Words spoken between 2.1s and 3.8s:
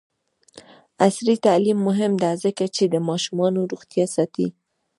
دی ځکه چې د ماشومانو